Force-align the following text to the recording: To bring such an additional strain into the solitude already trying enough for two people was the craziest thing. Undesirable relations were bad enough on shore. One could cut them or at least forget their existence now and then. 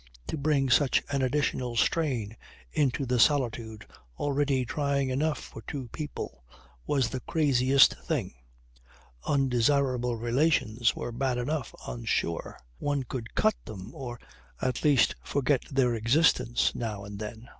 To 0.29 0.35
bring 0.35 0.71
such 0.71 1.03
an 1.11 1.21
additional 1.21 1.75
strain 1.75 2.35
into 2.71 3.05
the 3.05 3.19
solitude 3.19 3.85
already 4.17 4.65
trying 4.65 5.09
enough 5.11 5.37
for 5.37 5.61
two 5.61 5.89
people 5.89 6.43
was 6.87 7.09
the 7.09 7.19
craziest 7.19 7.93
thing. 8.01 8.33
Undesirable 9.27 10.15
relations 10.15 10.95
were 10.95 11.11
bad 11.11 11.37
enough 11.37 11.75
on 11.85 12.05
shore. 12.05 12.57
One 12.79 13.03
could 13.03 13.35
cut 13.35 13.53
them 13.65 13.93
or 13.93 14.19
at 14.59 14.83
least 14.83 15.13
forget 15.23 15.61
their 15.69 15.93
existence 15.93 16.73
now 16.73 17.03
and 17.03 17.19
then. 17.19 17.49